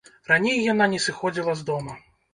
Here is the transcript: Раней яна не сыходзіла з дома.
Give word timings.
Раней 0.29 0.55
яна 0.71 0.87
не 0.93 0.99
сыходзіла 1.05 1.55
з 1.61 1.69
дома. 1.69 1.99